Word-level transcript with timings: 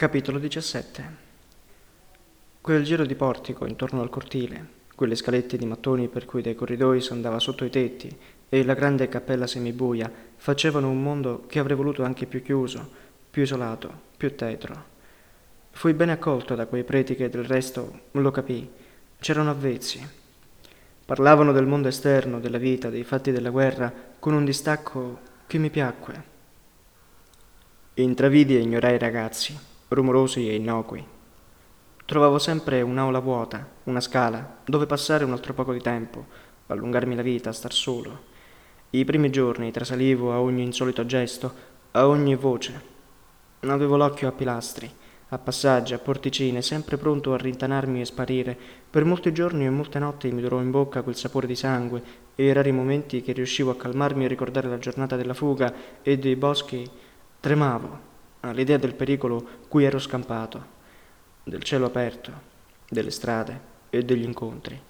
Capitolo 0.00 0.38
17 0.38 1.16
Quel 2.62 2.84
giro 2.84 3.04
di 3.04 3.14
portico 3.14 3.66
intorno 3.66 4.00
al 4.00 4.08
cortile, 4.08 4.66
quelle 4.94 5.14
scalette 5.14 5.58
di 5.58 5.66
mattoni 5.66 6.08
per 6.08 6.24
cui 6.24 6.40
dai 6.40 6.54
corridoi 6.54 7.02
si 7.02 7.12
andava 7.12 7.38
sotto 7.38 7.66
i 7.66 7.68
tetti 7.68 8.10
e 8.48 8.64
la 8.64 8.72
grande 8.72 9.08
cappella 9.08 9.46
semibuia 9.46 10.10
facevano 10.36 10.88
un 10.88 11.02
mondo 11.02 11.44
che 11.46 11.58
avrei 11.58 11.76
voluto 11.76 12.02
anche 12.02 12.24
più 12.24 12.42
chiuso, 12.42 12.90
più 13.30 13.42
isolato, 13.42 13.92
più 14.16 14.34
tetro. 14.34 14.84
Fui 15.70 15.92
ben 15.92 16.08
accolto 16.08 16.54
da 16.54 16.64
quei 16.64 16.84
preti 16.84 17.14
che 17.14 17.28
del 17.28 17.44
resto, 17.44 18.04
lo 18.12 18.30
capii, 18.30 18.70
c'erano 19.18 19.50
avvezzi. 19.50 20.08
Parlavano 21.04 21.52
del 21.52 21.66
mondo 21.66 21.88
esterno, 21.88 22.40
della 22.40 22.56
vita, 22.56 22.88
dei 22.88 23.04
fatti 23.04 23.32
della 23.32 23.50
guerra, 23.50 23.92
con 24.18 24.32
un 24.32 24.46
distacco 24.46 25.20
che 25.46 25.58
mi 25.58 25.68
piacque. 25.68 26.24
Intravidi 27.92 28.56
e 28.56 28.60
ignorai 28.60 28.94
i 28.94 28.98
ragazzi, 28.98 29.68
rumorosi 29.90 30.48
e 30.48 30.54
innocui. 30.54 31.04
Trovavo 32.04 32.38
sempre 32.38 32.80
un'aula 32.80 33.18
vuota, 33.18 33.66
una 33.84 34.00
scala, 34.00 34.58
dove 34.64 34.86
passare 34.86 35.24
un 35.24 35.32
altro 35.32 35.52
poco 35.52 35.72
di 35.72 35.80
tempo, 35.80 36.26
allungarmi 36.68 37.16
la 37.16 37.22
vita, 37.22 37.52
star 37.52 37.72
solo. 37.72 38.28
I 38.90 39.04
primi 39.04 39.30
giorni 39.30 39.72
trasalivo 39.72 40.32
a 40.32 40.40
ogni 40.40 40.62
insolito 40.62 41.04
gesto, 41.06 41.52
a 41.92 42.06
ogni 42.06 42.36
voce. 42.36 42.88
Avevo 43.60 43.96
l'occhio 43.96 44.28
a 44.28 44.32
pilastri, 44.32 44.88
a 45.28 45.38
passaggi, 45.38 45.94
a 45.94 45.98
porticine, 45.98 46.62
sempre 46.62 46.96
pronto 46.96 47.32
a 47.32 47.36
rintanarmi 47.36 48.00
e 48.00 48.04
sparire. 48.04 48.56
Per 48.88 49.04
molti 49.04 49.32
giorni 49.32 49.66
e 49.66 49.70
molte 49.70 49.98
notti 49.98 50.30
mi 50.30 50.40
durò 50.40 50.60
in 50.60 50.70
bocca 50.70 51.02
quel 51.02 51.16
sapore 51.16 51.48
di 51.48 51.56
sangue 51.56 52.02
e 52.36 52.44
i 52.44 52.52
rari 52.52 52.70
momenti 52.70 53.22
che 53.22 53.32
riuscivo 53.32 53.72
a 53.72 53.76
calmarmi 53.76 54.24
e 54.24 54.28
ricordare 54.28 54.68
la 54.68 54.78
giornata 54.78 55.16
della 55.16 55.34
fuga 55.34 55.72
e 56.02 56.16
dei 56.16 56.36
boschi 56.36 56.88
tremavo 57.40 58.09
all'idea 58.40 58.76
del 58.76 58.94
pericolo 58.94 59.46
cui 59.68 59.84
ero 59.84 59.98
scampato, 59.98 60.78
del 61.44 61.62
cielo 61.62 61.86
aperto, 61.86 62.32
delle 62.88 63.10
strade 63.10 63.60
e 63.90 64.02
degli 64.04 64.24
incontri. 64.24 64.80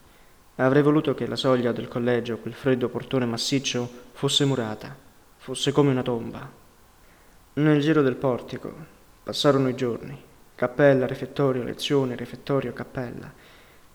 Avrei 0.56 0.82
voluto 0.82 1.14
che 1.14 1.26
la 1.26 1.36
soglia 1.36 1.72
del 1.72 1.88
collegio, 1.88 2.38
quel 2.38 2.54
freddo 2.54 2.88
portone 2.88 3.24
massiccio, 3.24 3.88
fosse 4.12 4.44
murata, 4.44 4.94
fosse 5.38 5.72
come 5.72 5.90
una 5.90 6.02
tomba. 6.02 6.48
Nel 7.54 7.80
giro 7.80 8.02
del 8.02 8.16
portico 8.16 8.72
passarono 9.22 9.68
i 9.68 9.74
giorni, 9.74 10.18
cappella, 10.54 11.06
refettorio, 11.06 11.62
lezione, 11.62 12.14
refettorio, 12.14 12.72
cappella. 12.72 13.32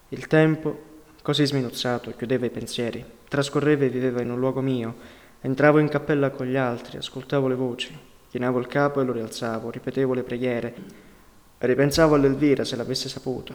Il 0.10 0.28
tempo, 0.28 0.84
così 1.22 1.46
sminuzzato, 1.46 2.12
chiudeva 2.16 2.48
i 2.48 2.52
pensieri, 2.52 3.06
trascorreva 3.28 3.86
e 3.86 3.90
viveva 3.90 4.22
in 4.22 4.32
un 4.32 4.40
luogo 4.40 4.62
mio, 4.62 4.96
entravo 5.42 5.78
in 5.80 5.88
cappella 5.88 6.32
con 6.32 6.48
gli 6.48 6.58
altri, 6.58 6.98
ascoltavo 6.98 7.48
le 7.48 7.56
voci, 7.56 7.98
Chinavo 8.36 8.60
il 8.60 8.68
capo 8.68 9.00
e 9.00 9.06
lo 9.06 9.14
rialzavo, 9.14 9.70
ripetevo 9.70 10.14
le 10.14 10.24
preghiere. 10.24 10.76
Ripensavo 11.58 12.16
all'Elvira 12.16 12.66
se 12.66 12.76
l'avesse 12.76 13.08
saputo, 13.08 13.54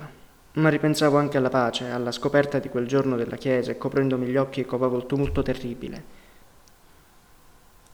ma 0.52 0.70
ripensavo 0.70 1.18
anche 1.18 1.36
alla 1.36 1.50
pace, 1.50 1.90
alla 1.90 2.10
scoperta 2.10 2.58
di 2.58 2.70
quel 2.70 2.86
giorno 2.86 3.16
della 3.16 3.36
chiesa 3.36 3.70
e 3.70 3.76
coprendomi 3.76 4.24
gli 4.24 4.38
occhi 4.38 4.64
covavo 4.64 4.96
il 4.96 5.04
tumulto 5.04 5.42
terribile. 5.42 6.04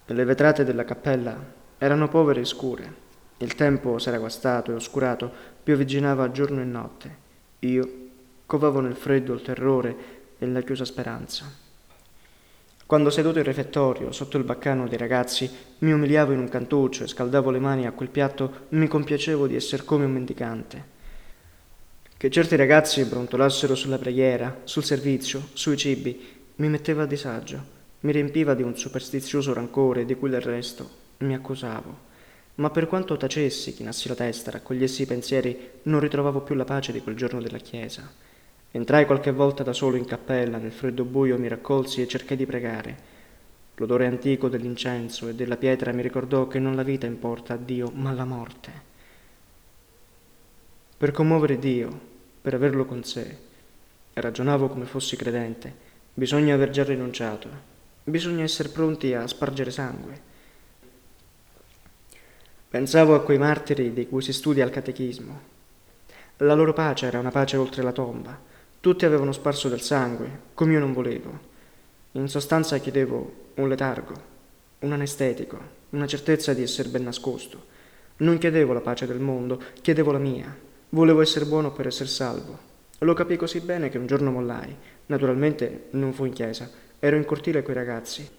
Le 0.06 0.24
vetrate 0.24 0.62
della 0.62 0.84
cappella 0.84 1.36
erano 1.76 2.06
povere 2.06 2.42
e 2.42 2.44
scure. 2.44 2.94
Il 3.38 3.56
tempo 3.56 3.98
s'era 3.98 4.18
guastato 4.18 4.70
e 4.70 4.74
oscurato, 4.74 5.28
piovigginava 5.64 6.30
giorno 6.30 6.60
e 6.60 6.64
notte. 6.64 7.16
Io 7.58 8.08
covavo 8.46 8.78
nel 8.78 8.94
freddo 8.94 9.32
il 9.32 9.42
terrore 9.42 9.96
e 10.38 10.46
la 10.46 10.60
chiusa 10.60 10.84
speranza. 10.84 11.65
Quando 12.86 13.10
seduto 13.10 13.38
in 13.38 13.44
refettorio, 13.44 14.12
sotto 14.12 14.36
il 14.36 14.44
baccano 14.44 14.86
dei 14.86 14.96
ragazzi, 14.96 15.50
mi 15.78 15.90
umiliavo 15.90 16.30
in 16.30 16.38
un 16.38 16.48
cantuccio 16.48 17.02
e 17.02 17.08
scaldavo 17.08 17.50
le 17.50 17.58
mani 17.58 17.84
a 17.84 17.90
quel 17.90 18.10
piatto, 18.10 18.66
mi 18.70 18.86
compiacevo 18.86 19.48
di 19.48 19.56
essere 19.56 19.82
come 19.82 20.04
un 20.04 20.12
mendicante. 20.12 20.94
Che 22.16 22.30
certi 22.30 22.54
ragazzi 22.54 23.02
brontolassero 23.04 23.74
sulla 23.74 23.98
preghiera, 23.98 24.60
sul 24.62 24.84
servizio, 24.84 25.48
sui 25.52 25.76
cibi, 25.76 26.24
mi 26.54 26.68
metteva 26.68 27.02
a 27.02 27.06
disagio, 27.06 27.60
mi 28.00 28.12
riempiva 28.12 28.54
di 28.54 28.62
un 28.62 28.76
superstizioso 28.76 29.52
rancore 29.52 30.04
di 30.04 30.14
cui 30.14 30.30
del 30.30 30.40
resto 30.40 30.88
mi 31.18 31.34
accusavo. 31.34 32.04
Ma 32.54 32.70
per 32.70 32.86
quanto 32.86 33.16
tacessi, 33.16 33.74
chinassi 33.74 34.06
la 34.06 34.14
testa, 34.14 34.52
raccogliessi 34.52 35.02
i 35.02 35.06
pensieri, 35.06 35.70
non 35.82 35.98
ritrovavo 35.98 36.42
più 36.42 36.54
la 36.54 36.64
pace 36.64 36.92
di 36.92 37.00
quel 37.00 37.16
giorno 37.16 37.40
della 37.42 37.58
chiesa. 37.58 38.08
Entrai 38.76 39.06
qualche 39.06 39.32
volta 39.32 39.62
da 39.62 39.72
solo 39.72 39.96
in 39.96 40.04
cappella, 40.04 40.58
nel 40.58 40.70
freddo 40.70 41.04
buio 41.04 41.38
mi 41.38 41.48
raccolsi 41.48 42.02
e 42.02 42.06
cercai 42.06 42.36
di 42.36 42.44
pregare. 42.44 42.96
L'odore 43.76 44.04
antico 44.04 44.50
dell'incenso 44.50 45.28
e 45.28 45.34
della 45.34 45.56
pietra 45.56 45.92
mi 45.92 46.02
ricordò 46.02 46.46
che 46.46 46.58
non 46.58 46.76
la 46.76 46.82
vita 46.82 47.06
importa 47.06 47.54
a 47.54 47.56
Dio, 47.56 47.90
ma 47.94 48.12
la 48.12 48.26
morte. 48.26 48.70
Per 50.94 51.10
commuovere 51.10 51.58
Dio, 51.58 52.00
per 52.42 52.52
averlo 52.52 52.84
con 52.84 53.02
sé, 53.02 53.38
ragionavo 54.12 54.68
come 54.68 54.84
fossi 54.84 55.16
credente, 55.16 55.74
bisogna 56.12 56.52
aver 56.52 56.68
già 56.68 56.84
rinunciato, 56.84 57.48
bisogna 58.04 58.42
essere 58.42 58.68
pronti 58.68 59.14
a 59.14 59.26
spargere 59.26 59.70
sangue. 59.70 60.20
Pensavo 62.68 63.14
a 63.14 63.22
quei 63.22 63.38
martiri 63.38 63.94
di 63.94 64.06
cui 64.06 64.20
si 64.20 64.34
studia 64.34 64.64
al 64.64 64.70
catechismo. 64.70 65.40
La 66.38 66.52
loro 66.52 66.74
pace 66.74 67.06
era 67.06 67.18
una 67.18 67.30
pace 67.30 67.56
oltre 67.56 67.82
la 67.82 67.92
tomba 67.92 68.54
tutti 68.86 69.04
avevano 69.04 69.32
sparso 69.32 69.68
del 69.68 69.80
sangue, 69.80 70.30
come 70.54 70.74
io 70.74 70.78
non 70.78 70.92
volevo. 70.92 71.36
In 72.12 72.28
sostanza 72.28 72.78
chiedevo 72.78 73.50
un 73.54 73.68
letargo, 73.68 74.14
un 74.78 74.92
anestetico, 74.92 75.58
una 75.90 76.06
certezza 76.06 76.54
di 76.54 76.62
essere 76.62 76.88
ben 76.88 77.02
nascosto. 77.02 77.64
Non 78.18 78.38
chiedevo 78.38 78.72
la 78.72 78.80
pace 78.80 79.04
del 79.04 79.18
mondo, 79.18 79.60
chiedevo 79.82 80.12
la 80.12 80.20
mia. 80.20 80.56
Volevo 80.90 81.20
essere 81.20 81.46
buono 81.46 81.72
per 81.72 81.88
essere 81.88 82.08
salvo. 82.08 82.56
Lo 82.98 83.12
capii 83.12 83.36
così 83.36 83.58
bene 83.58 83.88
che 83.88 83.98
un 83.98 84.06
giorno 84.06 84.30
mollai. 84.30 84.72
Naturalmente 85.06 85.86
non 85.90 86.12
fu 86.12 86.24
in 86.24 86.32
chiesa, 86.32 86.70
ero 87.00 87.16
in 87.16 87.24
cortile 87.24 87.64
coi 87.64 87.74
ragazzi. 87.74 88.30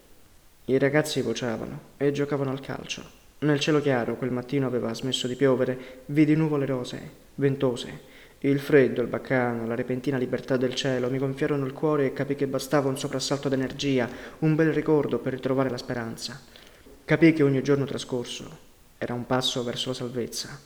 I 0.63 0.77
ragazzi 0.77 1.21
vociavano 1.21 1.79
e 1.97 2.13
giocavano 2.13 2.51
al 2.51 2.61
calcio. 2.61 3.03
Nel 3.39 3.59
cielo 3.59 3.81
chiaro, 3.81 4.15
quel 4.15 4.31
mattino 4.31 4.65
aveva 4.65 4.93
smesso 4.93 5.27
di 5.27 5.35
piovere, 5.35 6.03
vidi 6.05 6.35
nuvole 6.35 6.65
rosee, 6.65 7.11
ventose 7.35 8.15
il 8.39 8.59
freddo, 8.59 9.01
il 9.01 9.07
baccano, 9.07 9.65
la 9.65 9.73
repentina 9.73 10.17
libertà 10.17 10.57
del 10.57 10.75
cielo 10.75 11.09
mi 11.09 11.17
gonfiarono 11.17 11.65
il 11.65 11.73
cuore 11.73 12.05
e 12.05 12.13
capii 12.13 12.35
che 12.35 12.45
bastava 12.45 12.87
un 12.87 12.97
soprassalto 12.97 13.49
d'energia, 13.49 14.07
un 14.39 14.53
bel 14.53 14.71
ricordo 14.71 15.17
per 15.17 15.33
ritrovare 15.33 15.71
la 15.71 15.77
speranza. 15.77 16.39
Capii 17.03 17.33
che 17.33 17.41
ogni 17.41 17.63
giorno 17.63 17.85
trascorso 17.85 18.65
era 18.99 19.15
un 19.15 19.25
passo 19.25 19.63
verso 19.63 19.89
la 19.89 19.95
salvezza. 19.95 20.59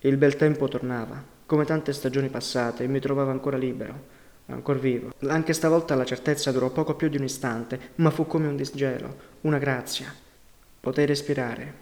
Il 0.00 0.16
bel 0.16 0.36
tempo 0.36 0.68
tornava, 0.68 1.20
come 1.44 1.64
tante 1.64 1.92
stagioni 1.92 2.28
passate, 2.28 2.84
e 2.84 2.88
mi 2.88 3.00
trovavo 3.00 3.32
ancora 3.32 3.56
libero, 3.56 4.04
ancora 4.46 4.78
vivo. 4.78 5.12
Anche 5.26 5.54
stavolta 5.54 5.96
la 5.96 6.04
certezza 6.04 6.52
durò 6.52 6.70
poco 6.70 6.94
più 6.94 7.08
di 7.08 7.16
un 7.16 7.24
istante, 7.24 7.80
ma 7.96 8.10
fu 8.10 8.28
come 8.28 8.46
un 8.46 8.54
disgelo, 8.54 9.16
una 9.40 9.58
grazia. 9.58 10.14
Potei 10.78 11.06
respirare, 11.06 11.74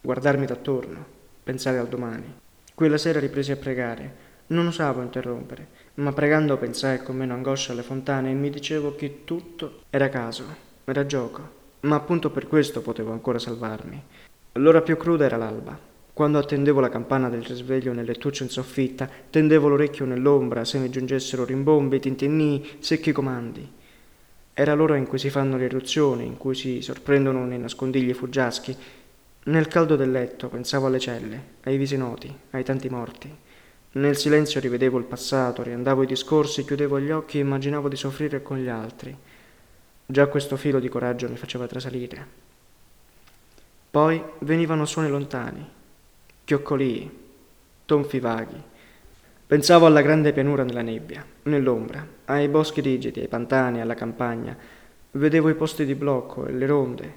guardarmi 0.00 0.46
d'attorno, 0.46 1.04
pensare 1.42 1.78
al 1.78 1.88
domani. 1.88 2.32
Quella 2.74 2.96
sera 2.96 3.18
ripresi 3.18 3.50
a 3.50 3.56
pregare 3.56 4.26
non 4.48 4.66
osavo 4.66 5.02
interrompere, 5.02 5.68
ma 5.94 6.12
pregando 6.12 6.56
pensai 6.56 7.02
con 7.02 7.16
meno 7.16 7.34
angoscia 7.34 7.72
alle 7.72 7.82
fontane 7.82 8.30
e 8.30 8.34
mi 8.34 8.50
dicevo 8.50 8.94
che 8.94 9.24
tutto 9.24 9.82
era 9.90 10.08
caso, 10.08 10.44
era 10.84 11.06
gioco, 11.06 11.56
ma 11.80 11.96
appunto 11.96 12.30
per 12.30 12.46
questo 12.46 12.80
potevo 12.80 13.12
ancora 13.12 13.38
salvarmi. 13.38 14.02
L'ora 14.52 14.80
più 14.80 14.96
cruda 14.96 15.24
era 15.24 15.36
l'alba. 15.36 15.78
Quando 16.12 16.38
attendevo 16.38 16.80
la 16.80 16.88
campana 16.88 17.28
del 17.28 17.44
risveglio 17.44 17.92
nel 17.92 18.04
lettuccio 18.04 18.42
in 18.42 18.48
soffitta, 18.48 19.08
tendevo 19.30 19.68
l'orecchio 19.68 20.04
nell'ombra 20.04 20.64
se 20.64 20.78
mi 20.78 20.90
giungessero 20.90 21.44
rimbombi, 21.44 22.00
tintinnii, 22.00 22.78
secchi 22.80 23.12
comandi. 23.12 23.70
Era 24.52 24.74
l'ora 24.74 24.96
in 24.96 25.06
cui 25.06 25.18
si 25.18 25.30
fanno 25.30 25.56
le 25.56 25.66
eruzioni, 25.66 26.26
in 26.26 26.36
cui 26.36 26.56
si 26.56 26.82
sorprendono 26.82 27.44
nei 27.44 27.60
nascondigli 27.60 28.12
fuggiaschi. 28.12 28.76
Nel 29.44 29.68
caldo 29.68 29.94
del 29.94 30.10
letto 30.10 30.48
pensavo 30.48 30.86
alle 30.86 30.98
celle, 30.98 31.42
ai 31.62 31.76
visi 31.76 31.96
noti, 31.96 32.34
ai 32.50 32.64
tanti 32.64 32.88
morti. 32.88 33.32
Nel 33.90 34.18
silenzio 34.18 34.60
rivedevo 34.60 34.98
il 34.98 35.04
passato, 35.04 35.62
riandavo 35.62 36.02
i 36.02 36.06
discorsi, 36.06 36.64
chiudevo 36.64 37.00
gli 37.00 37.10
occhi 37.10 37.38
e 37.38 37.40
immaginavo 37.40 37.88
di 37.88 37.96
soffrire 37.96 38.42
con 38.42 38.58
gli 38.58 38.68
altri. 38.68 39.16
Già 40.04 40.26
questo 40.26 40.56
filo 40.56 40.78
di 40.78 40.90
coraggio 40.90 41.26
mi 41.28 41.36
faceva 41.36 41.66
trasalire. 41.66 42.26
Poi 43.90 44.22
venivano 44.40 44.84
suoni 44.84 45.08
lontani, 45.08 45.66
chioccolii, 46.44 47.10
tonfi 47.86 48.20
vaghi. 48.20 48.62
Pensavo 49.46 49.86
alla 49.86 50.02
grande 50.02 50.34
pianura 50.34 50.64
nella 50.64 50.82
nebbia, 50.82 51.24
nell'ombra, 51.44 52.06
ai 52.26 52.48
boschi 52.48 52.82
rigidi, 52.82 53.20
ai 53.20 53.28
pantani, 53.28 53.80
alla 53.80 53.94
campagna. 53.94 54.54
Vedevo 55.12 55.48
i 55.48 55.54
posti 55.54 55.86
di 55.86 55.94
blocco 55.94 56.44
e 56.44 56.52
le 56.52 56.66
ronde. 56.66 57.14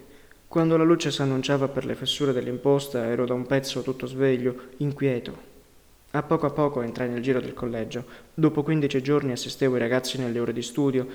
Quando 0.48 0.78
la 0.78 0.86
luce 0.86 1.12
si 1.12 1.22
annunciava 1.22 1.68
per 1.68 1.84
le 1.84 1.96
fessure 1.96 2.32
dell'imposta 2.32 3.06
ero 3.06 3.26
da 3.26 3.34
un 3.34 3.46
pezzo 3.46 3.82
tutto 3.82 4.06
sveglio, 4.06 4.70
inquieto, 4.78 5.51
a 6.12 6.24
poco 6.24 6.46
a 6.46 6.52
poco 6.52 6.82
entrai 6.82 7.10
nel 7.10 7.22
giro 7.22 7.40
del 7.40 7.54
collegio. 7.54 8.04
Dopo 8.34 8.64
15 8.64 9.02
giorni 9.02 9.32
assistevo 9.32 9.78
i 9.78 9.80
ragazzi 9.80 10.18
nelle 10.18 10.40
ore 10.40 10.52
di 10.52 10.62
studio. 10.62 11.08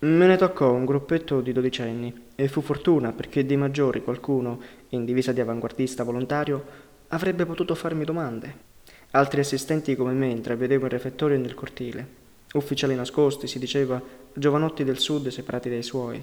Me 0.00 0.26
ne 0.26 0.36
toccò 0.36 0.70
un 0.72 0.84
gruppetto 0.84 1.40
di 1.40 1.52
dodicenni 1.52 2.26
e 2.34 2.46
fu 2.48 2.60
fortuna 2.60 3.12
perché 3.12 3.46
dei 3.46 3.56
maggiori 3.56 4.02
qualcuno, 4.02 4.60
in 4.90 5.04
divisa 5.04 5.32
di 5.32 5.40
avanguardista 5.40 6.04
volontario, 6.04 6.64
avrebbe 7.08 7.46
potuto 7.46 7.74
farmi 7.74 8.04
domande. 8.04 8.66
Altri 9.12 9.40
assistenti 9.40 9.96
come 9.96 10.12
me 10.12 10.28
intravedevo 10.28 10.84
in 10.84 10.90
refettorio 10.90 11.36
e 11.36 11.40
nel 11.40 11.54
cortile. 11.54 12.06
Ufficiali 12.52 12.94
nascosti, 12.94 13.46
si 13.46 13.58
diceva, 13.58 14.00
giovanotti 14.32 14.84
del 14.84 14.98
sud 14.98 15.28
separati 15.28 15.70
dai 15.70 15.82
suoi. 15.82 16.22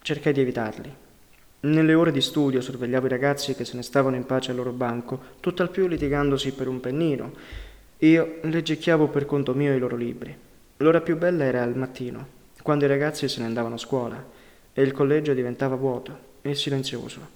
Cercai 0.00 0.32
di 0.32 0.40
evitarli. 0.40 1.04
Nelle 1.60 1.94
ore 1.94 2.12
di 2.12 2.20
studio 2.20 2.60
sorvegliavo 2.60 3.06
i 3.06 3.10
ragazzi 3.10 3.54
che 3.54 3.64
se 3.64 3.76
ne 3.76 3.82
stavano 3.82 4.16
in 4.16 4.26
pace 4.26 4.50
al 4.50 4.56
loro 4.56 4.72
banco, 4.72 5.18
tutt'al 5.40 5.70
più 5.70 5.86
litigandosi 5.88 6.52
per 6.52 6.68
un 6.68 6.80
pennino. 6.80 7.32
Io 7.98 8.38
leggecchiavo 8.42 9.08
per 9.08 9.26
conto 9.26 9.54
mio 9.54 9.74
i 9.74 9.78
loro 9.78 9.96
libri. 9.96 10.36
L'ora 10.78 11.00
più 11.00 11.16
bella 11.16 11.44
era 11.44 11.62
al 11.62 11.76
mattino, 11.76 12.26
quando 12.62 12.84
i 12.84 12.88
ragazzi 12.88 13.28
se 13.28 13.40
ne 13.40 13.46
andavano 13.46 13.76
a 13.76 13.78
scuola 13.78 14.22
e 14.72 14.82
il 14.82 14.92
collegio 14.92 15.32
diventava 15.32 15.74
vuoto 15.74 16.18
e 16.42 16.54
silenzioso. 16.54 17.34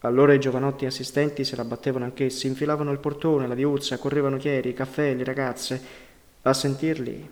Allora 0.00 0.34
i 0.34 0.40
giovanotti 0.40 0.84
assistenti 0.84 1.44
se 1.44 1.54
la 1.54 1.64
battevano 1.64 2.04
anch'essi, 2.04 2.48
infilavano 2.48 2.90
il 2.90 2.98
portone, 2.98 3.46
la 3.46 3.54
viuzza, 3.54 3.98
correvano 3.98 4.36
chieri, 4.36 4.70
i 4.70 4.74
caffè, 4.74 5.14
le 5.14 5.22
ragazze. 5.22 5.80
A 6.42 6.52
sentirli 6.52 7.28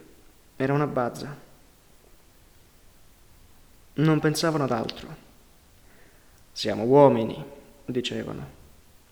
era 0.54 0.72
una 0.72 0.86
bazza. 0.86 1.36
Non 3.94 4.20
pensavano 4.20 4.62
ad 4.62 4.70
altro. 4.70 5.29
Siamo 6.60 6.84
uomini, 6.84 7.42
dicevano. 7.86 8.46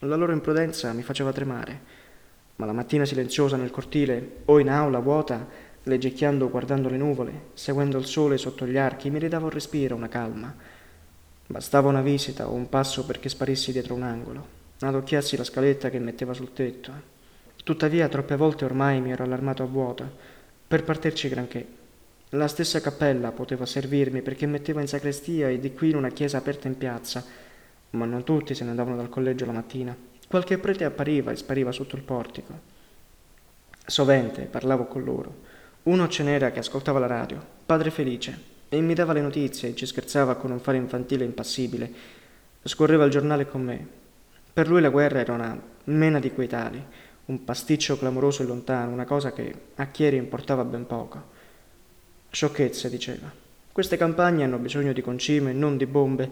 La 0.01 0.17
loro 0.17 0.33
imprudenza 0.33 0.93
mi 0.93 1.03
faceva 1.03 1.33
tremare, 1.33 1.81
ma 2.57 2.67
la 2.67 2.75
mattina 2.75 3.07
silenziosa 3.07 3.57
nel 3.57 3.71
cortile 3.71 4.43
o 4.45 4.59
in 4.61 4.69
aula 4.69 4.99
vuota 4.99 5.49
leggecchiando 5.85 6.51
guardando 6.51 6.91
le 6.91 6.99
nuvole, 6.99 7.45
seguendo 7.55 7.97
il 7.97 8.05
sole 8.05 8.37
sotto 8.37 8.67
gli 8.67 8.77
archi, 8.77 9.09
mi 9.09 9.19
ridava 9.19 9.45
un 9.45 9.51
respiro, 9.51 9.97
una 9.97 10.09
calma. 10.09 10.55
Bastava 11.47 11.89
una 11.89 12.03
visita 12.03 12.51
o 12.51 12.53
un 12.53 12.69
passo 12.69 13.07
perché 13.07 13.31
sparissi 13.31 13.73
dietro 13.73 13.95
un 13.95 14.03
angolo, 14.03 14.47
adocchiassi 14.81 15.39
la 15.39 15.45
scaletta 15.45 15.89
che 15.89 15.99
metteva 15.99 16.35
sul 16.35 16.53
tetto. 16.53 16.93
Tuttavia, 17.65 18.09
troppe 18.09 18.37
volte 18.37 18.67
ormai 18.67 19.01
mi 19.01 19.13
ero 19.13 19.25
allarmato 19.25 19.63
a 19.63 19.67
vuoto, 19.67 20.07
per 20.69 20.85
partirci 20.85 21.31
granché. 21.31 21.67
La 22.31 22.49
stessa 22.49 22.81
cappella 22.81 23.33
poteva 23.33 23.67
servirmi 23.67 24.23
perché 24.23 24.47
metteva 24.47 24.81
in 24.81 24.89
sacrestia 24.89 25.49
e 25.49 25.59
di 25.59 25.73
qui 25.73 25.91
in 25.91 25.97
una 25.97 26.11
chiesa 26.11 26.39
aperta 26.39 26.69
in 26.69 26.77
piazza, 26.77 27.25
ma 27.91 28.05
non 28.05 28.25
tutti 28.25 28.55
se 28.55 28.65
ne 28.65 28.71
andavano 28.71 28.97
dal 28.97 29.09
collegio 29.09 29.47
la 29.47 29.53
mattina. 29.53 29.97
Qualche 30.27 30.59
prete 30.59 30.85
appariva 30.85 31.33
e 31.33 31.37
spariva 31.37 31.73
sotto 31.73 31.97
il 31.97 32.03
portico. 32.03 32.77
Sovente 33.87 34.43
parlavo 34.43 34.85
con 34.85 35.05
loro 35.05 35.57
uno 35.89 36.07
ce 36.07 36.23
n'era 36.23 36.51
che 36.51 36.59
ascoltava 36.59 36.99
la 36.99 37.07
radio, 37.07 37.43
padre 37.65 37.91
Felice, 37.91 38.39
e 38.69 38.79
mi 38.83 38.93
dava 38.93 39.15
le 39.15 39.23
notizie 39.23 39.71
e 39.71 39.75
ci 39.75 39.87
scherzava 39.87 40.35
con 40.35 40.51
un 40.51 40.61
fare 40.61 40.77
infantile 40.77 41.25
impassibile. 41.25 41.91
Scorreva 42.63 43.05
il 43.05 43.11
giornale 43.11 43.49
con 43.49 43.63
me. 43.63 43.87
Per 44.53 44.69
lui 44.69 44.83
la 44.83 44.91
guerra 44.91 45.21
era 45.21 45.33
una 45.33 45.59
mena 45.85 46.19
di 46.19 46.31
quei 46.31 46.47
tali, 46.47 46.85
un 47.25 47.43
pasticcio 47.43 47.97
clamoroso 47.97 48.43
e 48.43 48.47
lontano, 48.47 48.93
una 48.93 49.07
cosa 49.07 49.33
che 49.33 49.55
a 49.77 49.87
Chieri 49.87 50.17
importava 50.17 50.63
ben 50.65 50.87
poco. 50.87 51.37
Sciocchezze, 52.31 52.91
diceva. 52.91 53.31
Queste 53.73 53.97
campagne 53.97 54.45
hanno 54.45 54.59
bisogno 54.59 54.93
di 54.93 55.01
concime, 55.01 55.53
non 55.53 55.77
di 55.77 55.87
bombe. 55.87 56.31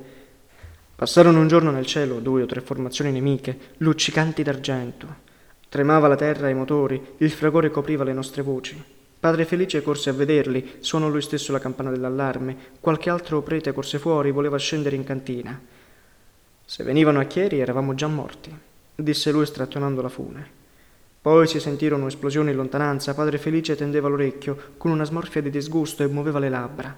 Passarono 0.95 1.41
un 1.41 1.49
giorno 1.49 1.71
nel 1.71 1.87
cielo 1.87 2.21
due 2.21 2.43
o 2.43 2.47
tre 2.47 2.61
formazioni 2.61 3.13
nemiche, 3.13 3.59
luccicanti 3.79 4.43
d'argento. 4.43 5.07
Tremava 5.69 6.09
la 6.09 6.17
terra 6.17 6.49
e 6.49 6.53
i 6.53 6.55
motori, 6.55 7.15
il 7.19 7.31
fragore 7.31 7.71
copriva 7.71 8.05
le 8.05 8.13
nostre 8.13 8.43
voci. 8.43 8.83
Padre 9.19 9.45
Felice 9.45 9.83
corse 9.83 10.11
a 10.11 10.13
vederli, 10.13 10.77
suonò 10.81 11.09
lui 11.09 11.23
stesso 11.23 11.51
la 11.53 11.59
campana 11.59 11.91
dell'allarme, 11.91 12.57
qualche 12.81 13.11
altro 13.11 13.43
prete 13.43 13.73
corse 13.73 13.99
fuori, 13.99 14.31
voleva 14.31 14.59
scendere 14.59 14.97
in 14.97 15.05
cantina. 15.05 15.61
Se 16.65 16.85
venivano 16.85 17.21
a 17.21 17.25
Chieri 17.25 17.61
eravamo 17.61 17.95
già 17.95 18.07
morti, 18.07 18.55
disse 18.95 19.31
lui 19.31 19.47
strattonando 19.47 20.03
la 20.03 20.09
fune. 20.09 20.56
Poi 21.27 21.49
si 21.49 21.59
sentirono 21.59 22.07
esplosioni 22.07 22.51
in 22.51 22.57
lontananza, 22.57 23.13
padre 23.13 23.39
Felice 23.39 23.75
tendeva 23.75 24.07
l'orecchio 24.07 24.75
con 24.77 24.93
una 24.93 25.03
smorfia 25.03 25.43
di 25.43 25.51
disgusto 25.51 26.05
e 26.05 26.07
muoveva 26.07 26.39
le 26.39 26.49
labbra. 26.49 26.97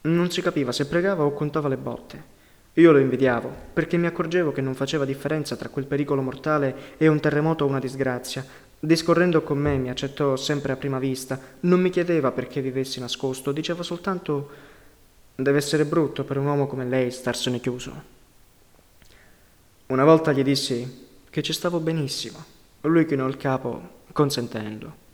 Non 0.00 0.32
si 0.32 0.42
capiva 0.42 0.72
se 0.72 0.86
pregava 0.86 1.22
o 1.22 1.32
contava 1.32 1.68
le 1.68 1.76
botte. 1.76 2.24
Io 2.72 2.90
lo 2.90 2.98
invidiavo, 2.98 3.48
perché 3.72 3.96
mi 3.96 4.08
accorgevo 4.08 4.50
che 4.50 4.60
non 4.60 4.74
faceva 4.74 5.04
differenza 5.04 5.54
tra 5.54 5.68
quel 5.68 5.86
pericolo 5.86 6.22
mortale 6.22 6.96
e 6.96 7.06
un 7.06 7.20
terremoto 7.20 7.64
o 7.64 7.68
una 7.68 7.78
disgrazia, 7.78 8.44
Discorrendo 8.80 9.42
con 9.44 9.58
me 9.58 9.76
mi 9.76 9.90
accettò 9.90 10.34
sempre 10.34 10.72
a 10.72 10.76
prima 10.76 10.98
vista, 10.98 11.38
non 11.60 11.80
mi 11.80 11.90
chiedeva 11.90 12.32
perché 12.32 12.60
vivessi 12.60 12.98
nascosto, 12.98 13.52
diceva 13.52 13.84
soltanto 13.84 14.50
deve 15.36 15.58
essere 15.58 15.84
brutto 15.84 16.24
per 16.24 16.36
un 16.36 16.46
uomo 16.46 16.66
come 16.66 16.84
lei 16.84 17.12
starsene 17.12 17.60
chiuso. 17.60 18.02
Una 19.86 20.04
volta 20.04 20.32
gli 20.32 20.42
dissi 20.42 21.06
che 21.30 21.42
ci 21.42 21.52
stavo 21.52 21.78
benissimo. 21.78 22.57
Lui 22.82 23.06
chinò 23.06 23.26
il 23.26 23.36
capo, 23.36 24.02
consentendo. 24.12 25.06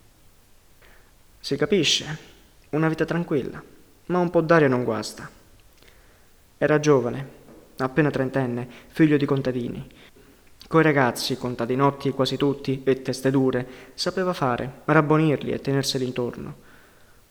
Si 1.40 1.56
capisce, 1.56 2.18
una 2.70 2.88
vita 2.88 3.04
tranquilla, 3.04 3.62
ma 4.06 4.18
un 4.18 4.30
po' 4.30 4.40
d'aria 4.40 4.68
non 4.68 4.84
guasta. 4.84 5.28
Era 6.58 6.80
giovane, 6.80 7.28
appena 7.78 8.10
trentenne, 8.10 8.68
figlio 8.88 9.16
di 9.16 9.26
contadini 9.26 9.88
Coi 10.66 10.82
ragazzi, 10.82 11.36
contadinotti 11.36 12.10
quasi 12.10 12.36
tutti 12.36 12.82
e 12.84 13.02
teste 13.02 13.30
dure, 13.30 13.66
sapeva 13.94 14.32
fare, 14.32 14.80
rabbonirli 14.86 15.52
e 15.52 15.60
tenerseli 15.60 16.04
intorno. 16.04 16.56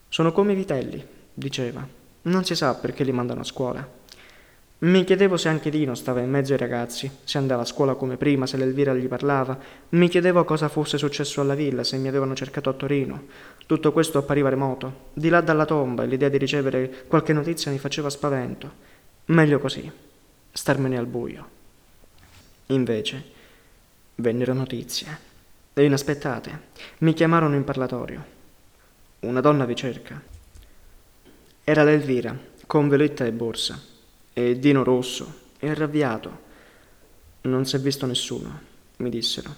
Sono 0.08 0.32
come 0.32 0.52
i 0.52 0.56
vitelli, 0.56 1.04
diceva. 1.34 1.86
Non 2.22 2.44
si 2.44 2.54
sa 2.54 2.74
perché 2.74 3.04
li 3.04 3.12
mandano 3.12 3.40
a 3.40 3.44
scuola. 3.44 3.86
Mi 4.84 5.04
chiedevo 5.04 5.38
se 5.38 5.48
anche 5.48 5.70
Dino 5.70 5.94
stava 5.94 6.20
in 6.20 6.28
mezzo 6.28 6.52
ai 6.52 6.58
ragazzi, 6.58 7.10
se 7.24 7.38
andava 7.38 7.62
a 7.62 7.64
scuola 7.64 7.94
come 7.94 8.18
prima, 8.18 8.46
se 8.46 8.58
l'Elvira 8.58 8.92
gli 8.92 9.08
parlava. 9.08 9.58
Mi 9.90 10.10
chiedevo 10.10 10.44
cosa 10.44 10.68
fosse 10.68 10.98
successo 10.98 11.40
alla 11.40 11.54
villa, 11.54 11.82
se 11.82 11.96
mi 11.96 12.06
avevano 12.06 12.34
cercato 12.34 12.68
a 12.68 12.74
Torino. 12.74 13.28
Tutto 13.66 13.92
questo 13.92 14.18
appariva 14.18 14.50
remoto. 14.50 15.06
Di 15.14 15.30
là 15.30 15.40
dalla 15.40 15.64
tomba 15.64 16.02
l'idea 16.02 16.28
di 16.28 16.36
ricevere 16.36 17.06
qualche 17.08 17.32
notizia 17.32 17.70
mi 17.70 17.78
faceva 17.78 18.10
spavento. 18.10 18.70
Meglio 19.26 19.58
così, 19.58 19.90
starmene 20.52 20.98
al 20.98 21.06
buio. 21.06 21.48
Invece, 22.66 23.24
vennero 24.16 24.52
notizie. 24.52 25.18
E 25.72 25.82
inaspettate. 25.82 26.60
Mi 26.98 27.14
chiamarono 27.14 27.54
in 27.54 27.64
parlatorio. 27.64 28.22
Una 29.20 29.40
donna 29.40 29.64
vi 29.64 29.76
cerca. 29.76 30.20
Era 31.64 31.84
l'Elvira, 31.84 32.38
con 32.66 32.88
veletta 32.88 33.24
e 33.24 33.32
borsa, 33.32 33.92
e 34.34 34.58
Dino 34.58 34.84
rosso, 34.84 35.42
e 35.58 35.72
ravviato. 35.72 36.42
Non 37.42 37.64
si 37.64 37.76
è 37.76 37.78
visto 37.78 38.04
nessuno, 38.04 38.60
mi 38.96 39.08
dissero. 39.08 39.54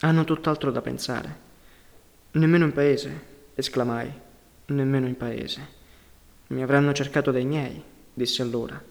Hanno 0.00 0.24
tutt'altro 0.24 0.70
da 0.70 0.82
pensare. 0.82 1.44
Nemmeno 2.32 2.64
in 2.64 2.72
paese, 2.72 3.20
esclamai. 3.54 4.12
Nemmeno 4.66 5.06
in 5.06 5.16
paese. 5.16 5.74
Mi 6.48 6.62
avranno 6.62 6.92
cercato 6.92 7.30
dai 7.30 7.44
miei, 7.44 7.82
dissi 8.12 8.42
allora. 8.42 8.82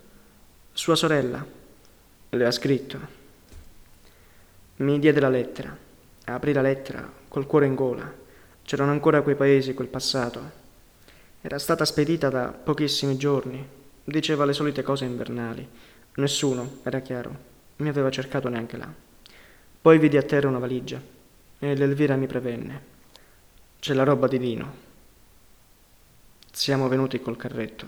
Sua 0.71 0.95
sorella 0.95 1.45
le 2.29 2.45
ha 2.45 2.51
scritto. 2.51 2.99
Mi 4.77 4.99
diede 4.99 5.19
la 5.19 5.29
lettera. 5.29 5.77
Aprì 6.25 6.53
la 6.53 6.61
lettera 6.61 7.09
col 7.27 7.45
cuore 7.45 7.65
in 7.65 7.75
gola. 7.75 8.11
C'erano 8.63 8.91
ancora 8.91 9.21
quei 9.21 9.35
paesi, 9.35 9.73
quel 9.73 9.87
passato. 9.87 10.63
Era 11.41 11.59
stata 11.59 11.85
spedita 11.85 12.29
da 12.29 12.47
pochissimi 12.47 13.15
giorni. 13.17 13.83
Diceva 14.07 14.45
le 14.45 14.53
solite 14.53 14.83
cose 14.83 15.05
invernali. 15.05 15.67
Nessuno, 16.17 16.77
era 16.83 16.99
chiaro, 16.99 17.35
mi 17.77 17.89
aveva 17.89 18.11
cercato 18.11 18.49
neanche 18.49 18.77
là. 18.77 18.87
Poi 19.81 19.97
vidi 19.97 20.15
a 20.15 20.21
terra 20.21 20.47
una 20.47 20.59
valigia 20.59 21.01
e 21.57 21.75
l'Elvira 21.75 22.15
mi 22.15 22.27
prevenne. 22.27 22.93
C'è 23.79 23.95
la 23.95 24.03
roba 24.03 24.27
di 24.27 24.37
Dino. 24.37 24.73
Siamo 26.51 26.87
venuti 26.87 27.19
col 27.19 27.35
carretto. 27.35 27.87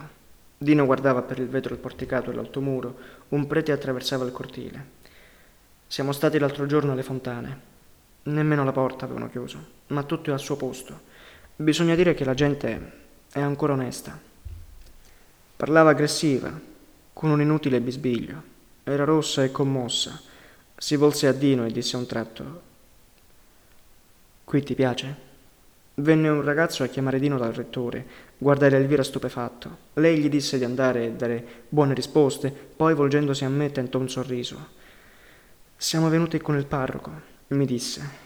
Dino 0.58 0.86
guardava 0.88 1.22
per 1.22 1.38
il 1.38 1.50
vetro 1.50 1.76
il 1.76 1.80
porticato 1.80 2.32
e 2.32 2.34
l'alto 2.34 2.62
muro. 2.62 2.98
Un 3.30 3.46
prete 3.46 3.72
attraversava 3.72 4.26
il 4.26 4.32
cortile. 4.32 4.86
Siamo 5.86 6.14
stati 6.14 6.40
l'altro 6.40 6.66
giorno 6.66 6.94
alle 6.94 7.04
fontane. 7.04 7.60
Nemmeno 8.24 8.64
la 8.64 8.72
porta 8.72 9.06
avevano 9.06 9.30
chiuso, 9.30 9.64
ma 9.88 10.02
tutto 10.02 10.32
è 10.32 10.34
al 10.34 10.40
suo 10.40 10.58
posto. 10.58 11.00
Bisogna 11.56 11.94
dire 11.94 12.16
che 12.16 12.26
la 12.26 12.34
gente 12.34 12.92
è 13.32 13.40
ancora 13.40 13.74
onesta. 13.74 14.20
Parlava 15.58 15.90
aggressiva, 15.90 16.54
con 17.14 17.32
un 17.32 17.42
inutile 17.42 17.82
bisbiglio. 17.82 18.44
Era 18.84 19.06
rossa 19.06 19.44
e 19.44 19.50
commossa. 19.50 20.22
Si 20.78 20.96
volse 20.96 21.26
a 21.26 21.32
Dino 21.32 21.66
e 21.66 21.72
disse 21.72 21.96
a 21.96 22.00
un 22.00 22.06
tratto: 22.06 22.62
Qui 24.44 24.62
ti 24.62 24.76
piace? 24.76 25.16
Venne 25.96 26.30
un 26.30 26.44
ragazzo 26.44 26.84
a 26.84 26.88
chiamare 26.88 27.18
Dino 27.18 27.40
dal 27.40 27.54
rettore. 27.54 28.06
Guardare 28.38 28.78
Elvira 28.78 29.02
stupefatto. 29.02 29.78
Lei 29.94 30.20
gli 30.20 30.30
disse 30.30 30.60
di 30.60 30.64
andare 30.64 31.06
e 31.06 31.12
dare 31.14 31.44
buone 31.70 31.96
risposte, 31.96 32.52
poi 32.52 32.94
volgendosi 32.94 33.44
a 33.44 33.50
me 33.50 33.72
tentò 33.72 33.98
un 33.98 34.10
sorriso. 34.10 34.68
Siamo 35.76 36.08
venuti 36.10 36.38
con 36.38 36.56
il 36.56 36.68
parroco, 36.68 37.12
mi 37.48 37.66
disse. 37.66 38.26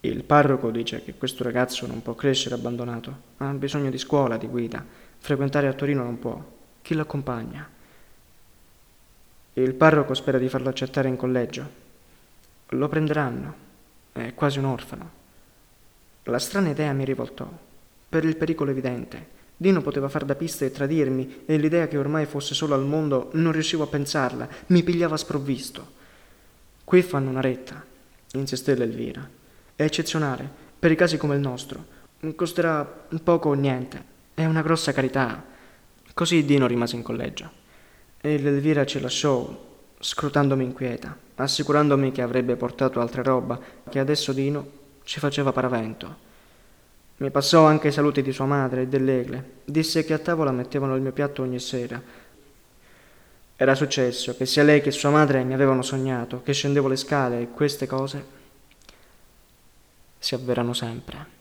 Il 0.00 0.24
parroco 0.24 0.72
dice 0.72 1.04
che 1.04 1.14
questo 1.14 1.44
ragazzo 1.44 1.86
non 1.86 2.02
può 2.02 2.16
crescere 2.16 2.56
abbandonato, 2.56 3.16
ha 3.36 3.46
bisogno 3.52 3.90
di 3.90 3.98
scuola, 3.98 4.36
di 4.36 4.48
guida. 4.48 5.06
Frequentare 5.18 5.66
a 5.68 5.72
Torino 5.72 6.02
non 6.02 6.18
può. 6.18 6.42
Chi 6.82 6.94
lo 6.94 7.02
accompagna? 7.02 7.68
Il 9.54 9.74
parroco 9.74 10.14
spera 10.14 10.38
di 10.38 10.48
farlo 10.48 10.68
accettare 10.68 11.08
in 11.08 11.16
collegio. 11.16 11.70
Lo 12.68 12.88
prenderanno. 12.88 13.66
È 14.12 14.32
quasi 14.34 14.58
un 14.58 14.66
orfano. 14.66 15.10
La 16.24 16.38
strana 16.38 16.68
idea 16.68 16.92
mi 16.92 17.04
rivoltò, 17.04 17.48
per 18.08 18.24
il 18.24 18.36
pericolo 18.36 18.70
evidente. 18.70 19.36
Dino 19.56 19.82
poteva 19.82 20.08
far 20.08 20.24
da 20.24 20.34
pista 20.34 20.64
e 20.64 20.70
tradirmi, 20.70 21.42
e 21.46 21.56
l'idea 21.56 21.88
che 21.88 21.98
ormai 21.98 22.26
fosse 22.26 22.54
solo 22.54 22.74
al 22.74 22.84
mondo 22.84 23.30
non 23.32 23.52
riuscivo 23.52 23.84
a 23.84 23.88
pensarla, 23.88 24.48
mi 24.66 24.82
pigliava 24.82 25.16
sprovvisto. 25.16 25.96
Qui 26.84 27.02
fanno 27.02 27.30
una 27.30 27.40
retta, 27.40 27.84
insisté 28.32 28.74
l'Elvira. 28.74 29.28
È 29.74 29.82
eccezionale, 29.82 30.48
per 30.78 30.90
i 30.92 30.96
casi 30.96 31.16
come 31.16 31.34
il 31.34 31.40
nostro. 31.40 31.84
Costerà 32.34 32.84
poco 32.84 33.48
o 33.48 33.54
niente. 33.54 34.16
È 34.38 34.44
una 34.44 34.62
grossa 34.62 34.92
carità. 34.92 35.42
Così 36.14 36.44
Dino 36.44 36.68
rimase 36.68 36.94
in 36.94 37.02
collegio. 37.02 37.50
E 38.20 38.38
l'Elvira 38.38 38.86
ci 38.86 39.00
lasciò, 39.00 39.50
scrutandomi 39.98 40.62
inquieta, 40.62 41.16
assicurandomi 41.34 42.12
che 42.12 42.22
avrebbe 42.22 42.54
portato 42.54 43.00
altra 43.00 43.22
roba, 43.22 43.58
che 43.90 43.98
adesso 43.98 44.32
Dino 44.32 44.70
ci 45.02 45.18
faceva 45.18 45.50
paravento. 45.50 46.16
Mi 47.16 47.32
passò 47.32 47.64
anche 47.64 47.88
i 47.88 47.92
saluti 47.92 48.22
di 48.22 48.30
sua 48.30 48.44
madre 48.44 48.82
e 48.82 48.86
dell'Egle. 48.86 49.54
Disse 49.64 50.04
che 50.04 50.12
a 50.12 50.18
tavola 50.18 50.52
mettevano 50.52 50.94
il 50.94 51.02
mio 51.02 51.10
piatto 51.10 51.42
ogni 51.42 51.58
sera. 51.58 52.00
Era 53.56 53.74
successo 53.74 54.36
che 54.36 54.46
sia 54.46 54.62
lei 54.62 54.80
che 54.80 54.92
sua 54.92 55.10
madre 55.10 55.42
mi 55.42 55.54
avevano 55.54 55.82
sognato, 55.82 56.44
che 56.44 56.52
scendevo 56.52 56.86
le 56.86 56.94
scale 56.94 57.40
e 57.40 57.48
queste 57.50 57.88
cose 57.88 58.24
si 60.16 60.36
avverano 60.36 60.74
sempre. 60.74 61.37